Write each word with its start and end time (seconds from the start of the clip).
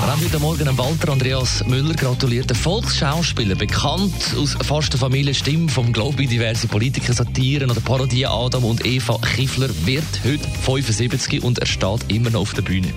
Wir 0.00 0.06
haben 0.06 0.24
heute 0.24 0.38
Morgen 0.38 0.78
Walter 0.78 1.12
Andreas 1.12 1.62
Müller 1.66 1.92
gratuliert. 1.92 2.48
Der 2.48 2.56
Volksschauspieler, 2.56 3.54
bekannt 3.54 4.34
aus 4.34 4.56
fast 4.66 4.94
der 4.94 4.98
Familie 4.98 5.34
Stimme 5.34 5.68
vom 5.68 5.92
Glaube 5.92 6.26
diverse 6.26 6.68
Politiker, 6.68 7.12
Satiren 7.12 7.70
oder 7.70 7.80
Parodien 7.80 8.30
Adam 8.30 8.64
und 8.64 8.86
Eva 8.86 9.18
Kiffler, 9.18 9.68
wird 9.84 10.02
heute 10.24 10.48
75 10.62 11.44
und 11.44 11.58
er 11.58 11.66
steht 11.66 12.10
immer 12.10 12.30
noch 12.30 12.40
auf 12.40 12.54
der 12.54 12.62
Bühne. 12.62 12.94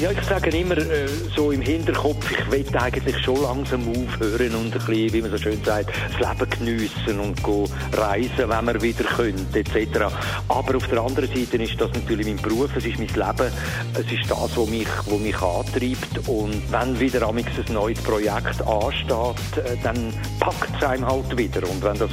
Ja, 0.00 0.10
ich 0.10 0.20
sage 0.22 0.50
immer 0.50 0.76
äh, 0.76 1.06
so 1.36 1.52
im 1.52 1.60
Hinterkopf, 1.60 2.28
ich 2.28 2.50
will 2.50 2.76
eigentlich 2.76 3.16
schon 3.22 3.40
langsam 3.40 3.88
aufhören 3.88 4.52
und 4.56 4.72
ein 4.74 4.84
bisschen, 4.84 5.12
wie 5.12 5.22
man 5.22 5.30
so 5.30 5.38
schön 5.38 5.62
sagt, 5.62 5.90
das 6.18 6.38
Leben 6.38 6.50
geniessen 6.50 7.20
und 7.20 7.40
go 7.44 7.68
reisen, 7.92 8.48
wenn 8.48 8.66
wir 8.66 8.82
wieder 8.82 9.04
können, 9.04 9.46
etc. 9.54 10.06
Aber 10.48 10.76
auf 10.76 10.88
der 10.88 11.00
anderen 11.00 11.28
Seite 11.28 11.62
ist 11.62 11.80
das 11.80 11.92
natürlich 11.92 12.26
mein 12.26 12.36
Beruf, 12.38 12.70
es 12.76 12.84
ist 12.84 12.98
mein 12.98 13.06
Leben, 13.06 13.52
es 13.94 14.12
ist 14.12 14.28
das, 14.28 14.56
was 14.56 14.68
mich, 14.68 14.88
was 15.06 15.20
mich 15.20 15.40
antreibt 15.40 16.28
und 16.28 16.43
wenn 16.52 17.00
wieder 17.00 17.26
ein 17.28 17.44
neues 17.72 18.00
Projekt 18.02 18.66
ansteht, 18.66 19.64
äh, 19.64 19.76
dann 19.82 20.12
packt 20.40 20.76
es 20.76 20.86
einem 20.86 21.06
halt 21.06 21.36
wieder. 21.36 21.68
Und 21.68 21.82
wenn 21.82 21.98
das 21.98 22.10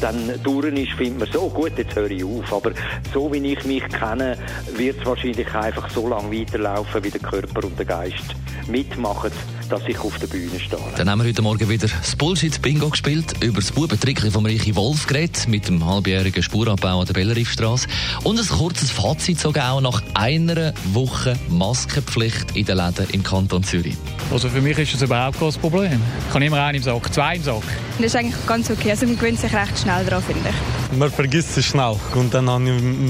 dann 0.00 0.40
durch 0.42 0.72
ist, 0.74 0.92
findet 0.92 1.18
man 1.18 1.28
so, 1.32 1.48
gut, 1.48 1.72
jetzt 1.76 1.94
höre 1.94 2.10
ich 2.10 2.24
auf, 2.24 2.52
aber 2.52 2.72
so 3.12 3.32
wie 3.32 3.52
ich 3.52 3.64
mich 3.64 3.84
kenne, 3.88 4.36
wird 4.76 5.00
es 5.00 5.06
wahrscheinlich 5.06 5.52
einfach 5.54 5.88
so 5.90 6.08
lange 6.08 6.40
weiterlaufen, 6.40 7.02
wie 7.04 7.10
der 7.10 7.20
Körper 7.20 7.64
und 7.64 7.78
der 7.78 7.86
Geist 7.86 8.34
mitmachen, 8.68 9.30
dass 9.72 9.88
ich 9.88 9.98
auf 10.00 10.18
der 10.18 10.26
Bühne 10.26 10.60
stehe. 10.60 10.82
Dann 10.98 11.08
haben 11.08 11.20
wir 11.20 11.28
heute 11.28 11.40
Morgen 11.40 11.66
wieder 11.66 11.88
das 11.88 12.14
Bullshit-Bingo 12.14 12.90
gespielt, 12.90 13.32
über 13.40 13.62
das 13.62 13.72
Bubentrickli 13.72 14.30
vom 14.30 14.44
Reichi 14.44 14.76
Wolf 14.76 15.06
geredet, 15.06 15.48
mit 15.48 15.66
dem 15.66 15.82
halbjährigen 15.86 16.42
Spurabbau 16.42 17.00
an 17.00 17.06
der 17.06 17.14
Belleriffstraße 17.14 17.88
und 18.22 18.38
ein 18.38 18.46
kurzes 18.46 18.90
Fazit 18.90 19.40
sogar 19.40 19.72
auch 19.72 19.80
nach 19.80 20.02
einer 20.12 20.74
Woche 20.92 21.38
Maskenpflicht 21.48 22.54
in 22.54 22.66
den 22.66 22.76
Läden 22.76 23.06
im 23.12 23.22
Kanton 23.22 23.64
Zürich. 23.64 23.96
Also 24.30 24.50
für 24.50 24.60
mich 24.60 24.78
ist 24.78 24.92
das 24.92 25.02
überhaupt 25.02 25.40
kein 25.40 25.52
Problem. 25.54 26.00
Ich 26.28 26.34
habe 26.34 26.44
immer 26.44 26.62
einen 26.62 26.76
im 26.76 26.82
Sack, 26.82 27.12
zwei 27.14 27.36
im 27.36 27.42
Sack. 27.42 27.62
Das 27.96 28.06
ist 28.06 28.16
eigentlich 28.16 28.46
ganz 28.46 28.70
okay. 28.70 28.90
Also 28.90 29.06
man 29.06 29.16
gewöhnt 29.16 29.40
sich 29.40 29.54
recht 29.54 29.78
schnell 29.78 30.04
daran, 30.04 30.22
finde 30.22 30.50
ich. 30.50 30.98
Man 30.98 31.10
vergisst 31.10 31.56
es 31.56 31.64
schnell. 31.64 31.96
Und 32.14 32.34
dann 32.34 32.44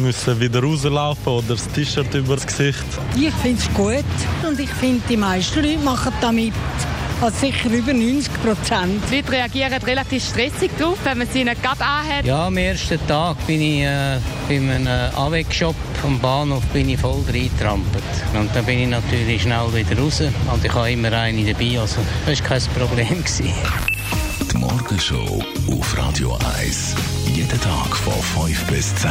musste 0.00 0.32
ich 0.32 0.40
wieder 0.40 0.62
rauslaufen 0.62 1.32
oder 1.32 1.48
das 1.48 1.66
T-Shirt 1.68 2.14
über 2.14 2.36
das 2.36 2.46
Gesicht. 2.46 2.84
Ich 3.16 3.34
finde 3.34 3.60
es 3.60 3.74
gut 3.74 4.04
und 4.48 4.60
ich 4.60 4.70
finde, 4.70 5.02
die 5.08 5.16
meisten 5.16 5.62
Leute 5.62 5.78
machen 5.78 6.12
damit 6.20 6.51
also 7.22 7.38
sicher 7.38 7.70
über 7.70 7.92
90 7.92 8.32
Prozent. 8.42 9.02
Die 9.10 9.16
Leute 9.16 9.32
reagieren 9.32 9.82
relativ 9.82 10.24
stressig 10.24 10.70
drauf, 10.78 10.98
wenn 11.04 11.18
man 11.18 11.28
sie 11.28 11.44
nicht 11.44 11.62
gerade 11.62 11.80
anhat. 11.84 12.24
Ja, 12.24 12.46
am 12.46 12.56
ersten 12.56 12.98
Tag 13.06 13.36
bin 13.46 13.60
ich 13.60 13.82
äh, 13.82 14.18
bei 14.48 14.56
einem 14.56 14.86
Avec-Shop 14.86 15.76
am 16.04 16.18
Bahnhof 16.18 16.64
bin 16.72 16.88
ich 16.88 16.98
voll 16.98 17.22
reingetrampelt. 17.28 18.02
Und 18.34 18.54
dann 18.54 18.64
bin 18.64 18.80
ich 18.80 18.88
natürlich 18.88 19.42
schnell 19.42 19.72
wieder 19.72 20.00
raus. 20.00 20.20
Und 20.20 20.64
ich 20.64 20.74
habe 20.74 20.90
immer 20.90 21.12
eine 21.12 21.44
dabei, 21.44 21.78
also 21.78 22.00
das 22.26 22.40
war 22.40 22.48
kein 22.48 22.62
Problem. 22.74 23.24
Die 24.50 24.58
Morgenshow 24.58 25.42
auf 25.70 25.98
Radio 25.98 26.36
1. 26.58 26.96
Jeden 27.26 27.60
Tag 27.60 27.96
von 27.96 28.46
5 28.46 28.64
bis 28.64 28.94
10. 28.96 29.10